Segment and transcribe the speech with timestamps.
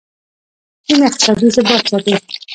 [0.85, 2.13] چین اقتصادي ثبات ساتي.